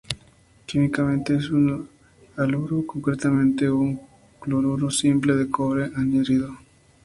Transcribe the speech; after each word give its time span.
Químicamente 0.65 1.35
es 1.35 1.51
un 1.51 1.87
haluro, 2.35 2.87
concretamente 2.87 3.69
un 3.69 4.01
cloruro 4.39 4.89
simple 4.89 5.35
de 5.35 5.47
cobre, 5.51 5.91
anhidro. 5.95 6.57